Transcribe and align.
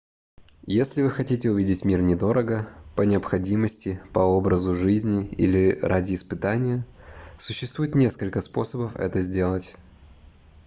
если 0.65 1.03
вы 1.03 1.11
хотите 1.11 1.51
увидеть 1.51 1.85
мир 1.85 2.01
недорого 2.01 2.67
по 2.95 3.03
необходимости 3.03 4.01
по 4.13 4.21
образу 4.21 4.73
жизни 4.73 5.27
или 5.27 5.77
ради 5.79 6.15
испытания 6.15 6.83
существует 7.37 7.93
несколько 7.93 8.41
способов 8.41 8.95
это 8.95 9.21
сделать 9.21 9.75